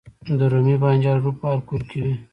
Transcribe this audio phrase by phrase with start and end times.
[0.37, 2.15] د رومي بانجان رب په هر کور کې وي.